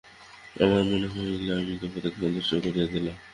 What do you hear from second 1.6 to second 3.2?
দেবতাকে সন্তুষ্ট করিয়া দিলাম।